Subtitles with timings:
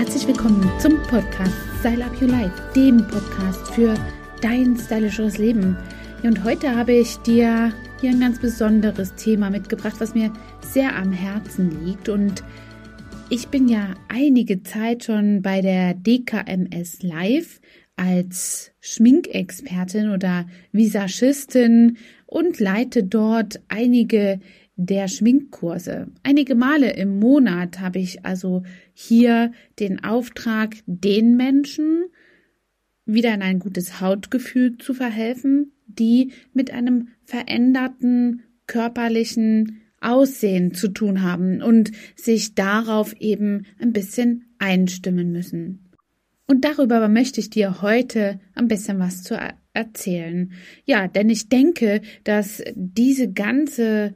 [0.00, 3.94] herzlich willkommen zum Podcast Style Up Your Life, dem Podcast für
[4.40, 5.76] dein stylischeres Leben.
[6.22, 7.70] Und heute habe ich dir
[8.00, 10.32] hier ein ganz besonderes Thema mitgebracht, was mir
[10.62, 12.08] sehr am Herzen liegt.
[12.08, 12.42] Und
[13.28, 17.60] ich bin ja einige Zeit schon bei der DKMS Live
[17.96, 24.40] als Schminkexpertin oder Visagistin und leite dort einige
[24.86, 26.08] der Schminkkurse.
[26.22, 28.62] Einige Male im Monat habe ich also
[28.94, 32.04] hier den Auftrag, den Menschen
[33.04, 41.22] wieder in ein gutes Hautgefühl zu verhelfen, die mit einem veränderten körperlichen Aussehen zu tun
[41.22, 45.90] haben und sich darauf eben ein bisschen einstimmen müssen.
[46.46, 49.36] Und darüber möchte ich dir heute ein bisschen was zu
[49.72, 50.52] erzählen.
[50.84, 54.14] Ja, denn ich denke, dass diese ganze,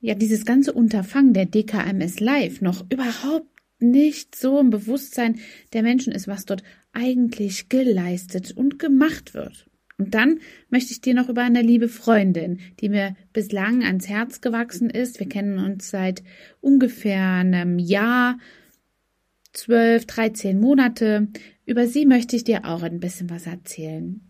[0.00, 3.48] ja, dieses ganze Unterfangen der DKMS Live noch überhaupt
[3.80, 5.38] nicht so im Bewusstsein
[5.72, 6.62] der Menschen ist, was dort
[6.92, 9.66] eigentlich geleistet und gemacht wird.
[9.98, 10.38] Und dann
[10.70, 15.18] möchte ich dir noch über eine liebe Freundin, die mir bislang ans Herz gewachsen ist.
[15.18, 16.22] Wir kennen uns seit
[16.60, 18.38] ungefähr einem Jahr
[19.52, 21.28] zwölf, dreizehn Monate.
[21.66, 24.27] Über sie möchte ich dir auch ein bisschen was erzählen.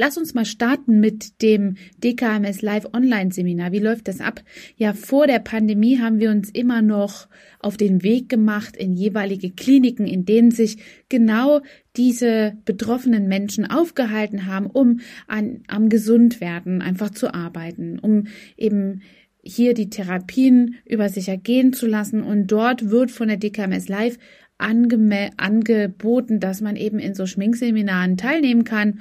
[0.00, 3.70] Lass uns mal starten mit dem DKMS Live Online Seminar.
[3.72, 4.42] Wie läuft das ab?
[4.78, 9.50] Ja, vor der Pandemie haben wir uns immer noch auf den Weg gemacht in jeweilige
[9.50, 10.78] Kliniken, in denen sich
[11.10, 11.60] genau
[11.98, 18.24] diese betroffenen Menschen aufgehalten haben, um an, am Gesundwerden einfach zu arbeiten, um
[18.56, 19.02] eben
[19.42, 22.22] hier die Therapien über sich ergehen zu lassen.
[22.22, 24.16] Und dort wird von der DKMS Live
[24.56, 29.00] angeboten, dass man eben in so Schminkseminaren teilnehmen kann,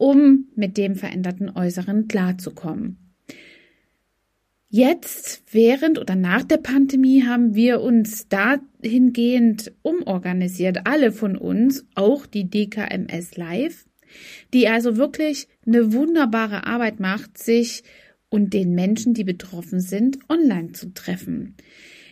[0.00, 2.96] um mit dem veränderten Äußeren klarzukommen.
[4.70, 10.86] Jetzt, während oder nach der Pandemie, haben wir uns dahingehend umorganisiert.
[10.86, 13.86] Alle von uns, auch die DKMS Live,
[14.54, 17.82] die also wirklich eine wunderbare Arbeit macht, sich
[18.30, 21.56] und den Menschen, die betroffen sind, online zu treffen.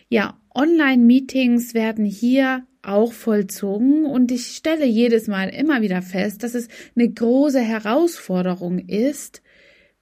[0.09, 6.55] Ja, Online-Meetings werden hier auch vollzogen und ich stelle jedes Mal immer wieder fest, dass
[6.55, 9.43] es eine große Herausforderung ist,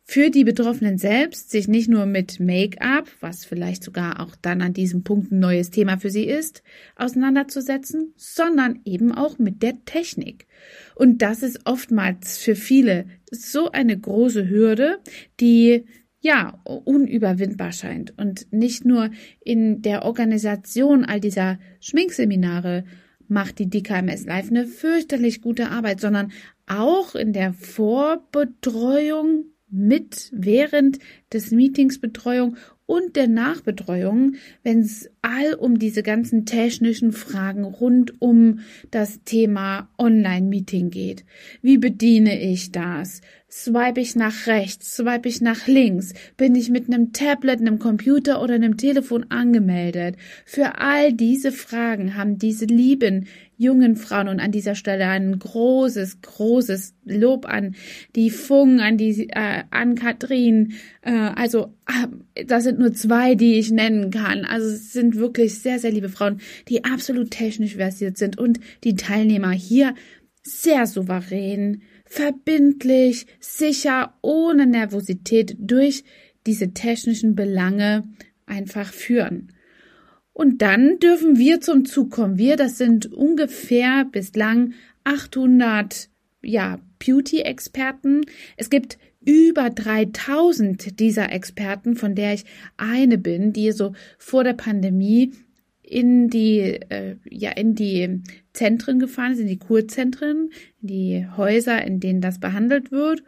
[0.10, 4.72] für die Betroffenen selbst, sich nicht nur mit Make-up, was vielleicht sogar auch dann an
[4.72, 6.64] diesem Punkt ein neues Thema für sie ist,
[6.96, 10.48] auseinanderzusetzen, sondern eben auch mit der Technik.
[10.96, 15.00] Und das ist oftmals für viele so eine große Hürde,
[15.42, 15.84] die
[16.20, 18.14] ja, unüberwindbar scheint.
[18.18, 19.12] Und nicht nur
[19.44, 22.86] in der Organisation all dieser Schminkseminare
[23.28, 26.32] macht die DKMS Live eine fürchterlich gute Arbeit, sondern
[26.66, 31.00] auch in der Vorbetreuung mit während
[31.34, 32.56] des Meetings Betreuung
[32.88, 39.90] und der Nachbetreuung, wenn es all um diese ganzen technischen Fragen rund um das Thema
[40.00, 41.26] Online-Meeting geht.
[41.62, 43.22] Wie bediene ich das?
[43.50, 44.96] Swipe ich nach rechts?
[44.96, 46.14] Swipe ich nach links?
[46.38, 50.16] Bin ich mit einem Tablet, einem Computer oder einem Telefon angemeldet?
[50.46, 53.28] Für all diese Fragen haben diese lieben
[53.58, 57.76] jungen Frauen und an dieser Stelle ein großes, großes Lob an
[58.16, 63.56] die Fung, an die, äh, an Katrin, äh, also äh, das sind nur zwei, die
[63.56, 64.46] ich nennen kann.
[64.46, 68.96] Also es sind wirklich sehr, sehr liebe Frauen, die absolut technisch versiert sind und die
[68.96, 69.96] Teilnehmer hier
[70.44, 76.04] sehr souverän, verbindlich, sicher, ohne Nervosität durch
[76.46, 78.04] diese technischen Belange
[78.46, 79.52] einfach führen.
[80.38, 82.38] Und dann dürfen wir zum Zug kommen.
[82.38, 86.10] Wir, das sind ungefähr bislang 800
[86.44, 88.22] ja, Beauty-Experten.
[88.56, 92.46] Es gibt über 3000 dieser Experten, von der ich
[92.78, 95.34] eine bin, die so vor der Pandemie
[95.82, 98.22] in die äh, ja in die
[98.54, 100.52] Zentren gefahren sind, in die Kurzentren,
[100.84, 103.24] in die Häuser, in denen das behandelt wird.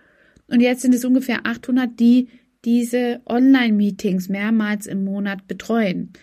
[0.45, 2.27] Und jetzt sind es ungefähr 800, die
[2.65, 6.13] diese Online-Meetings mehrmals im Monat betreuen.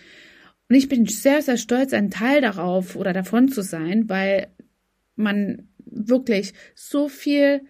[0.68, 4.48] Und ich bin sehr, sehr stolz, ein Teil darauf oder davon zu sein, weil
[5.14, 7.62] man wirklich so viel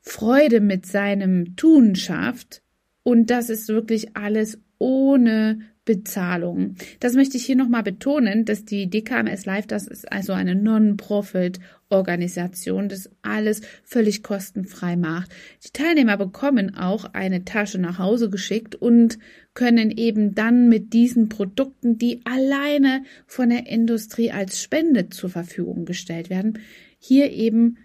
[0.00, 2.62] Freude mit seinem Tun schafft.
[3.02, 6.76] Und das ist wirklich alles ohne Bezahlung.
[7.00, 12.90] Das möchte ich hier nochmal betonen, dass die DKMS Live, das ist also eine Non-Profit-Organisation,
[12.90, 15.30] das alles völlig kostenfrei macht.
[15.64, 19.18] Die Teilnehmer bekommen auch eine Tasche nach Hause geschickt und
[19.54, 25.86] können eben dann mit diesen Produkten, die alleine von der Industrie als Spende zur Verfügung
[25.86, 26.58] gestellt werden,
[26.98, 27.78] hier eben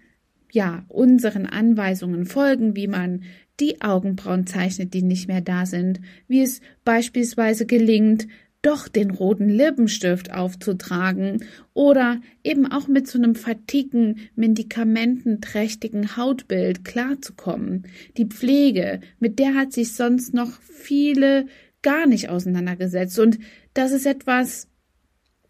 [0.52, 3.22] ja, unseren Anweisungen folgen, wie man
[3.58, 8.28] die Augenbrauen zeichnet, die nicht mehr da sind, wie es beispielsweise gelingt,
[8.60, 11.44] doch den roten Lippenstift aufzutragen
[11.74, 17.88] oder eben auch mit so einem fatigen, medikamententrächtigen Hautbild klarzukommen.
[18.16, 21.46] Die Pflege, mit der hat sich sonst noch viele
[21.80, 23.38] gar nicht auseinandergesetzt und
[23.74, 24.68] das ist etwas,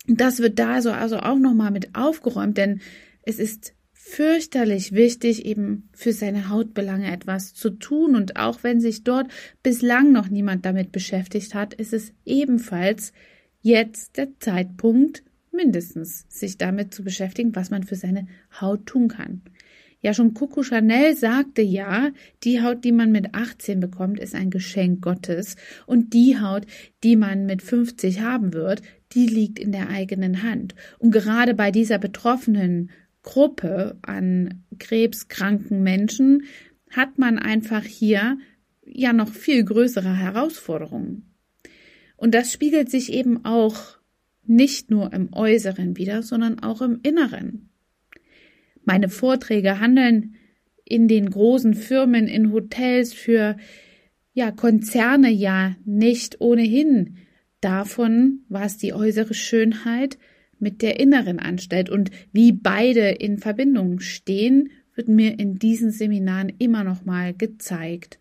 [0.06, 2.80] das wird da so also auch nochmal mit aufgeräumt, denn
[3.24, 3.74] es ist
[4.12, 8.14] fürchterlich wichtig, eben für seine Hautbelange etwas zu tun.
[8.14, 9.28] Und auch wenn sich dort
[9.62, 13.14] bislang noch niemand damit beschäftigt hat, ist es ebenfalls
[13.62, 18.26] jetzt der Zeitpunkt, mindestens sich damit zu beschäftigen, was man für seine
[18.60, 19.40] Haut tun kann.
[20.02, 22.10] Ja, schon Coco Chanel sagte ja,
[22.42, 25.56] die Haut, die man mit 18 bekommt, ist ein Geschenk Gottes
[25.86, 26.66] und die Haut,
[27.02, 28.82] die man mit 50 haben wird,
[29.12, 30.74] die liegt in der eigenen Hand.
[30.98, 32.90] Und gerade bei dieser betroffenen
[33.22, 36.44] Gruppe an krebskranken Menschen
[36.90, 38.38] hat man einfach hier
[38.84, 41.34] ja noch viel größere Herausforderungen.
[42.16, 43.98] Und das spiegelt sich eben auch
[44.44, 47.70] nicht nur im Äußeren wieder, sondern auch im Inneren.
[48.84, 50.34] Meine Vorträge handeln
[50.84, 53.56] in den großen Firmen, in Hotels für
[54.34, 57.18] ja Konzerne ja nicht ohnehin
[57.60, 60.18] davon, was die äußere Schönheit
[60.62, 66.52] mit der inneren anstellt und wie beide in Verbindung stehen, wird mir in diesen Seminaren
[66.58, 68.18] immer noch mal gezeigt.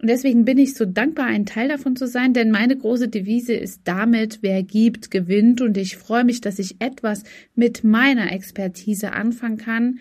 [0.00, 3.52] Und deswegen bin ich so dankbar, ein Teil davon zu sein, denn meine große Devise
[3.52, 5.60] ist damit, wer gibt, gewinnt.
[5.60, 7.24] Und ich freue mich, dass ich etwas
[7.56, 9.98] mit meiner Expertise anfangen kann.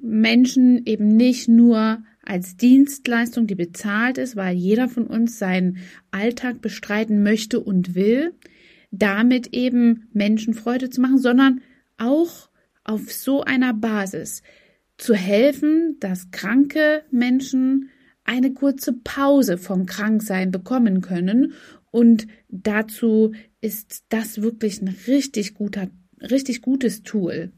[0.00, 5.78] Menschen eben nicht nur als Dienstleistung, die bezahlt ist, weil jeder von uns seinen
[6.12, 8.32] Alltag bestreiten möchte und will,
[8.90, 11.60] damit eben Menschen Freude zu machen, sondern
[11.98, 12.48] auch
[12.84, 14.42] auf so einer Basis
[14.96, 17.90] zu helfen, dass kranke Menschen
[18.24, 21.52] eine kurze Pause vom Kranksein bekommen können.
[21.90, 25.88] Und dazu ist das wirklich ein richtig guter,
[26.20, 27.52] richtig gutes Tool.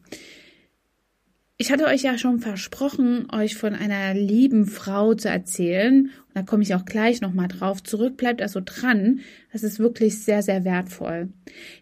[1.61, 6.07] Ich hatte euch ja schon versprochen, euch von einer lieben Frau zu erzählen.
[6.07, 8.17] Und da komme ich auch gleich nochmal drauf zurück.
[8.17, 9.21] Bleibt also dran.
[9.53, 11.29] Das ist wirklich sehr, sehr wertvoll.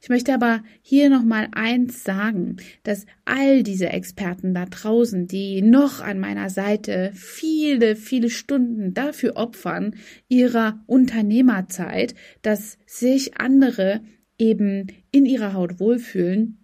[0.03, 6.01] Ich möchte aber hier nochmal eins sagen, dass all diese Experten da draußen, die noch
[6.01, 9.95] an meiner Seite viele, viele Stunden dafür opfern,
[10.27, 14.01] ihrer Unternehmerzeit, dass sich andere
[14.39, 16.58] eben in ihrer Haut wohlfühlen,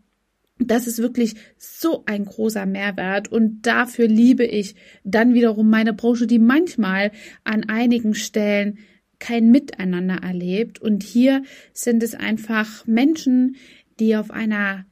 [0.70, 4.74] das ist wirklich so ein großer Mehrwert und dafür liebe ich
[5.04, 7.12] dann wiederum meine Branche, die manchmal
[7.44, 8.78] an einigen Stellen
[9.18, 10.80] kein Miteinander erlebt.
[10.80, 13.56] Und hier sind es einfach Menschen,
[13.98, 14.84] die auf einer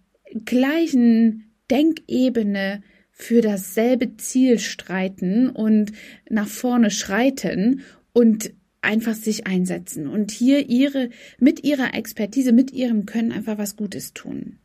[0.44, 5.92] gleichen Denkebene für dasselbe Ziel streiten und
[6.28, 7.82] nach vorne schreiten
[8.12, 13.76] und einfach sich einsetzen und hier ihre, mit ihrer Expertise, mit ihrem Können einfach was
[13.76, 14.58] Gutes tun.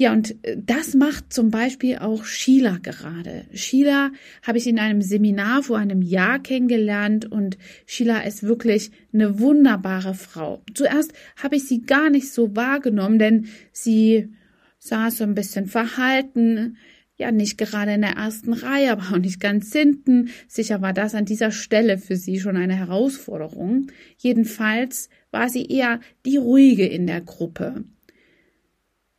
[0.00, 3.44] Ja, und äh, das macht zum Beispiel auch Sheila gerade.
[3.52, 4.12] Sheila
[4.42, 10.14] habe ich in einem Seminar vor einem Jahr kennengelernt und Sheila ist wirklich eine wunderbare
[10.14, 10.62] Frau.
[10.72, 14.30] Zuerst habe ich sie gar nicht so wahrgenommen, denn sie
[14.78, 16.78] saß so ein bisschen verhalten,
[17.16, 20.30] ja, nicht gerade in der ersten Reihe, aber auch nicht ganz hinten.
[20.48, 23.88] Sicher war das an dieser Stelle für sie schon eine Herausforderung.
[24.16, 27.84] Jedenfalls war sie eher die ruhige in der Gruppe.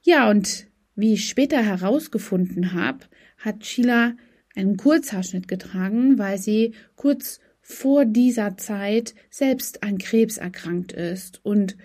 [0.04, 3.00] Ja, und wie ich später herausgefunden habe,
[3.38, 4.14] hat Sheila
[4.56, 11.40] einen Kurzhaarschnitt getragen, weil sie kurz vor dieser Zeit selbst an Krebs erkrankt ist.
[11.44, 11.78] Und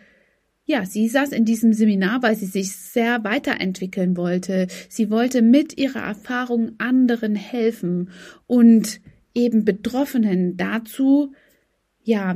[0.65, 4.67] ja, sie saß in diesem Seminar, weil sie sich sehr weiterentwickeln wollte.
[4.89, 8.11] Sie wollte mit ihrer Erfahrung anderen helfen
[8.47, 9.01] und
[9.33, 11.33] eben Betroffenen dazu,
[12.03, 12.35] ja,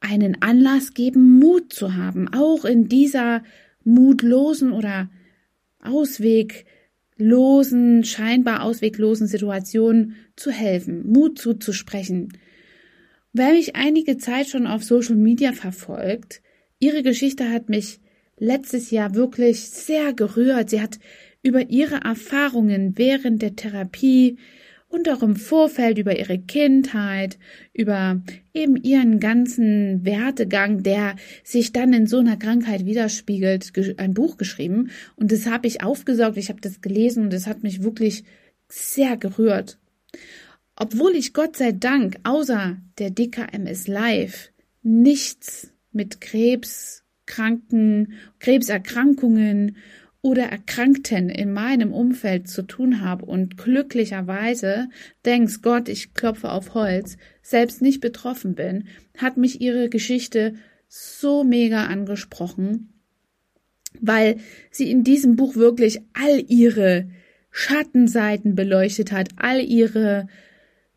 [0.00, 3.42] einen Anlass geben, Mut zu haben, auch in dieser
[3.84, 5.08] mutlosen oder
[5.84, 12.32] ausweglosen, scheinbar ausweglosen Situationen zu helfen, Mut zuzusprechen.
[13.32, 16.40] Wer mich einige Zeit schon auf Social Media verfolgt,
[16.78, 18.00] ihre Geschichte hat mich
[18.38, 20.70] letztes Jahr wirklich sehr gerührt.
[20.70, 20.98] Sie hat
[21.42, 24.38] über ihre Erfahrungen während der Therapie
[24.94, 27.36] und auch im Vorfeld über ihre Kindheit,
[27.72, 28.22] über
[28.54, 34.90] eben ihren ganzen Wertegang, der sich dann in so einer Krankheit widerspiegelt, ein Buch geschrieben.
[35.16, 38.22] Und das habe ich aufgesaugt, ich habe das gelesen und das hat mich wirklich
[38.68, 39.78] sehr gerührt.
[40.76, 49.76] Obwohl ich Gott sei Dank außer der DKMS Live nichts mit Krebs, Kranken, Krebserkrankungen
[50.24, 54.88] oder Erkrankten in meinem Umfeld zu tun habe und glücklicherweise,
[55.26, 58.88] denkst Gott, ich klopfe auf Holz, selbst nicht betroffen bin,
[59.18, 60.54] hat mich ihre Geschichte
[60.88, 62.94] so mega angesprochen,
[64.00, 64.38] weil
[64.70, 67.06] sie in diesem Buch wirklich all ihre
[67.50, 70.26] Schattenseiten beleuchtet hat, all ihre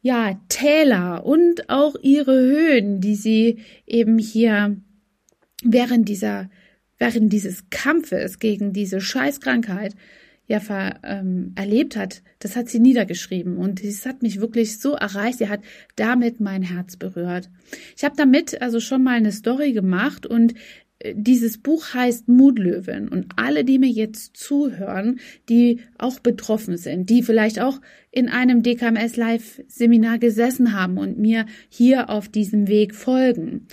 [0.01, 4.77] ja, Täler und auch ihre Höhen, die sie eben hier
[5.65, 6.49] während dieser,
[6.97, 9.95] während dieses Kampfes gegen diese Scheißkrankheit
[10.47, 14.93] ja ver, ähm, erlebt hat, das hat sie niedergeschrieben und es hat mich wirklich so
[14.93, 15.39] erreicht.
[15.39, 15.59] Sie hat
[15.97, 17.49] damit mein Herz berührt.
[17.97, 20.53] Ich habe damit also schon mal eine Story gemacht und
[21.13, 27.21] dieses Buch heißt Mutlöwen und alle, die mir jetzt zuhören, die auch betroffen sind, die
[27.21, 27.79] vielleicht auch
[28.11, 33.67] in einem DKMS Live Seminar gesessen haben und mir hier auf diesem Weg folgen,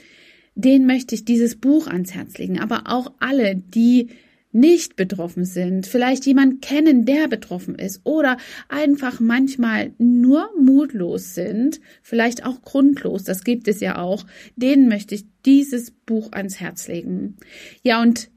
[0.54, 4.08] denen möchte ich dieses Buch ans Herz legen, aber auch alle, die
[4.52, 8.36] nicht betroffen sind, vielleicht jemand kennen, der betroffen ist oder
[8.68, 15.16] einfach manchmal nur mutlos sind, vielleicht auch grundlos, das gibt es ja auch, denen möchte
[15.16, 17.36] ich dieses Buch ans Herz legen.
[17.82, 18.30] Ja, und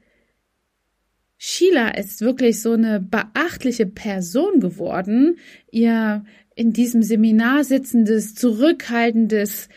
[1.37, 5.37] Sheila ist wirklich so eine beachtliche Person geworden.
[5.69, 9.69] Ihr in diesem Seminar sitzendes, zurückhaltendes,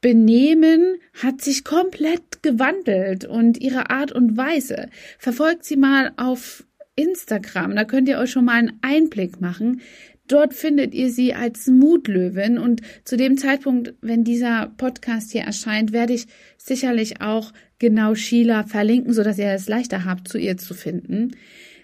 [0.00, 4.88] Benehmen hat sich komplett gewandelt und ihre Art und Weise.
[5.18, 6.64] Verfolgt sie mal auf
[6.96, 9.80] Instagram, da könnt ihr euch schon mal einen Einblick machen.
[10.26, 15.92] Dort findet ihr sie als Mutlöwin und zu dem Zeitpunkt, wenn dieser Podcast hier erscheint,
[15.92, 16.26] werde ich
[16.56, 21.32] sicherlich auch genau Sheila verlinken, so dass ihr es leichter habt, zu ihr zu finden.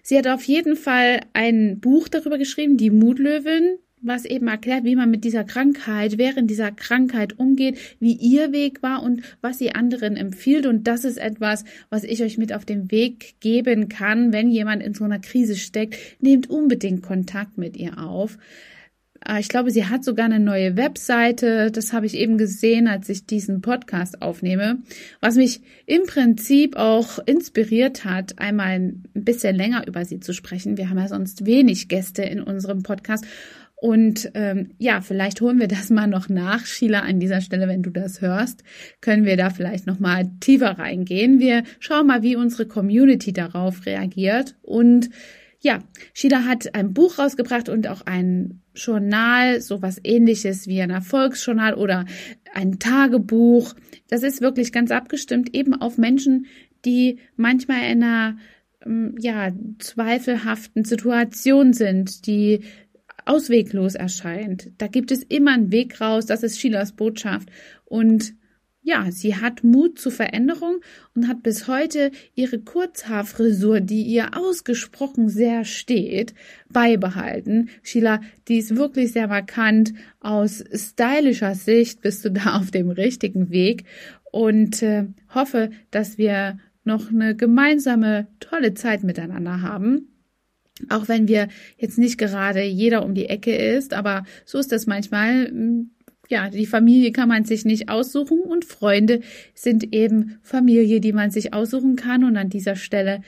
[0.02, 4.96] Sie hat auf jeden Fall ein Buch darüber geschrieben, die Mutlöwin, was eben erklärt, wie
[4.96, 9.75] man mit dieser Krankheit, während dieser Krankheit umgeht, wie ihr Weg war und was sie
[9.75, 10.66] anderen empfiehlt.
[10.66, 14.82] Und das ist etwas, was ich euch mit auf den Weg geben kann, wenn jemand
[14.82, 15.96] in so einer Krise steckt.
[16.20, 18.38] Nehmt unbedingt Kontakt mit ihr auf.
[19.26, 21.70] Äh, ich glaube, sie hat sogar eine neue Webseite.
[21.70, 24.78] Das habe ich eben gesehen, als ich diesen Podcast aufnehme.
[25.20, 30.76] Was mich im Prinzip auch inspiriert hat, einmal ein bisschen länger über sie zu sprechen.
[30.76, 33.25] Wir haben ja sonst wenig Gäste in unserem Podcast.
[33.78, 37.83] Und ähm, ja, vielleicht holen wir das mal noch nach, Sheila, an dieser Stelle, wenn
[37.83, 38.64] du das hörst,
[39.02, 41.40] können wir da vielleicht noch mal tiefer reingehen.
[41.40, 44.56] Wir schauen mal, wie unsere Community darauf reagiert.
[44.62, 45.11] Und
[45.61, 45.80] ja,
[46.14, 52.06] Sheila hat ein Buch rausgebracht und auch ein Journal, sowas ähnliches wie ein Erfolgsjournal oder
[52.54, 53.75] ein Tagebuch.
[54.09, 56.47] Das ist wirklich ganz abgestimmt eben auf Menschen,
[56.85, 58.37] die manchmal in einer
[58.85, 62.61] ähm, ja, zweifelhaften Situation sind, die
[63.26, 64.71] ausweglos erscheint.
[64.78, 66.26] Da gibt es immer einen Weg raus.
[66.26, 67.49] Das ist Sheilas Botschaft.
[67.85, 68.35] Und
[68.87, 70.76] ja, sie hat Mut zur Veränderung
[71.16, 76.35] und hat bis heute ihre Kurzhaarfrisur, die ihr ausgesprochen sehr steht,
[76.71, 77.68] beibehalten.
[77.83, 79.92] Sheila, die ist wirklich sehr markant.
[80.21, 83.87] Aus stylischer Sicht bist du da auf dem richtigen Weg
[84.30, 90.15] und äh, hoffe, dass wir noch eine gemeinsame tolle Zeit miteinander haben.
[90.88, 94.87] Auch wenn wir jetzt nicht gerade jeder um die Ecke ist, aber so ist das
[94.87, 95.47] manchmal.
[95.47, 95.90] Hm,
[96.28, 99.21] ja, die Familie kann man sich nicht aussuchen und Freunde
[99.54, 102.25] sind eben Familie, die man sich aussuchen kann.
[102.25, 103.23] Und an dieser Stelle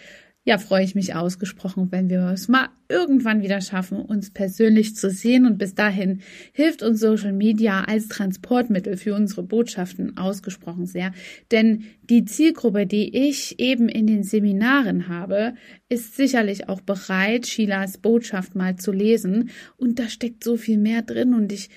[0.48, 5.10] ja, freue ich mich ausgesprochen, wenn wir es mal irgendwann wieder schaffen, uns persönlich zu
[5.10, 5.44] sehen.
[5.44, 6.22] Und bis dahin
[6.54, 11.12] hilft uns Social Media als Transportmittel für unsere Botschaften ausgesprochen sehr.
[11.50, 15.52] Denn die Zielgruppe, die ich eben in den Seminaren habe,
[15.90, 19.50] ist sicherlich auch bereit, Sheilas Botschaft mal zu lesen.
[19.76, 21.68] Und da steckt so viel mehr drin und ich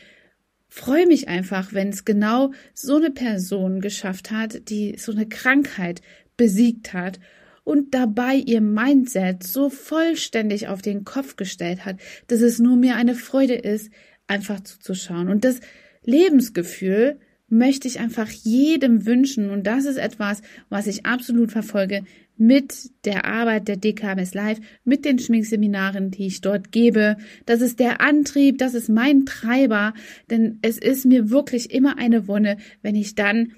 [0.69, 6.01] freue mich einfach, wenn es genau so eine Person geschafft hat, die so eine Krankheit
[6.37, 7.19] besiegt hat
[7.63, 12.95] und dabei ihr Mindset so vollständig auf den Kopf gestellt hat, dass es nur mir
[12.95, 13.91] eine Freude ist,
[14.27, 15.29] einfach zuzuschauen.
[15.29, 15.59] Und das
[16.03, 17.19] Lebensgefühl
[17.51, 19.49] möchte ich einfach jedem wünschen.
[19.49, 22.03] Und das ist etwas, was ich absolut verfolge
[22.37, 27.17] mit der Arbeit der DKMS Live, mit den Schminkseminaren, die ich dort gebe.
[27.45, 29.93] Das ist der Antrieb, das ist mein Treiber,
[30.29, 33.51] denn es ist mir wirklich immer eine Wonne, wenn ich dann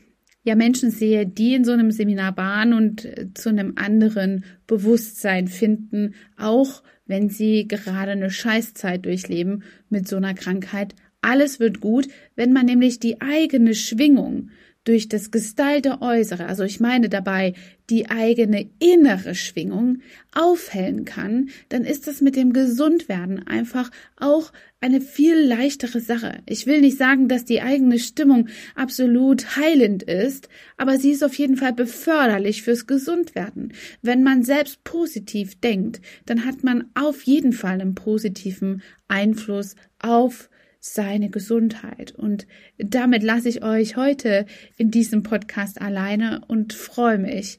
[0.43, 5.47] ja Menschen sehe, die in so einem Seminar waren und äh, zu einem anderen Bewusstsein
[5.47, 10.95] finden, auch wenn sie gerade eine Scheißzeit durchleben mit so einer Krankheit.
[11.21, 14.49] Alles wird gut, wenn man nämlich die eigene Schwingung
[14.83, 17.53] durch das gestylte Äußere, also ich meine dabei
[17.89, 19.99] die eigene innere Schwingung,
[20.33, 26.39] aufhellen kann, dann ist das mit dem Gesundwerden einfach auch eine viel leichtere Sache.
[26.45, 31.35] Ich will nicht sagen, dass die eigene Stimmung absolut heilend ist, aber sie ist auf
[31.35, 33.73] jeden Fall beförderlich fürs Gesundwerden.
[34.01, 40.49] Wenn man selbst positiv denkt, dann hat man auf jeden Fall einen positiven Einfluss auf
[40.85, 42.11] seine Gesundheit.
[42.11, 42.45] Und
[42.77, 44.45] damit lasse ich euch heute
[44.77, 47.57] in diesem Podcast alleine und freue mich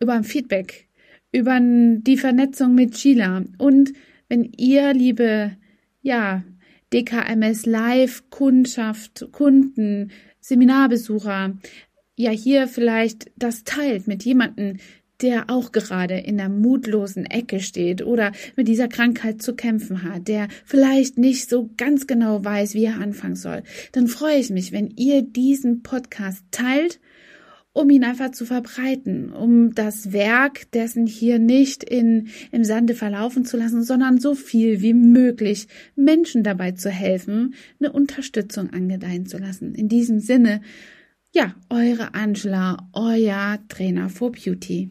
[0.00, 0.88] über ein Feedback,
[1.30, 3.44] über die Vernetzung mit Sheila.
[3.58, 3.92] Und
[4.28, 5.56] wenn ihr, liebe,
[6.02, 6.42] ja,
[6.92, 11.56] DKMS Live Kundschaft, Kunden, Seminarbesucher,
[12.16, 14.78] ja hier vielleicht das teilt mit jemandem,
[15.22, 20.28] der auch gerade in der mutlosen Ecke steht oder mit dieser Krankheit zu kämpfen hat,
[20.28, 23.62] der vielleicht nicht so ganz genau weiß, wie er anfangen soll,
[23.92, 27.00] dann freue ich mich, wenn ihr diesen Podcast teilt,
[27.72, 33.44] um ihn einfach zu verbreiten, um das Werk dessen hier nicht in, im Sande verlaufen
[33.44, 39.38] zu lassen, sondern so viel wie möglich Menschen dabei zu helfen, eine Unterstützung angedeihen zu
[39.38, 39.74] lassen.
[39.74, 40.62] In diesem Sinne,
[41.32, 44.90] ja, eure Angela, euer Trainer for Beauty.